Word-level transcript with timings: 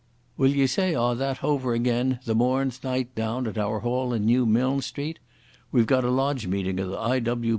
"Wull 0.35 0.49
ye 0.49 0.65
say 0.65 0.95
a' 0.95 1.13
that 1.13 1.43
over 1.43 1.75
again 1.75 2.17
the 2.25 2.33
morn's 2.33 2.83
night 2.83 3.13
down 3.13 3.45
at 3.45 3.55
our 3.59 3.81
hall 3.81 4.13
in 4.13 4.25
Newmilns 4.25 4.87
Street? 4.87 5.19
We've 5.71 5.85
got 5.85 6.03
a 6.03 6.09
lodge 6.09 6.47
meeting 6.47 6.79
o' 6.79 6.89
the 6.89 6.97
I. 6.97 7.19